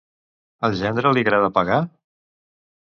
Al 0.69 0.77
gendre 0.79 1.13
li 1.19 1.25
agrada 1.27 1.53
pagar? 1.61 1.81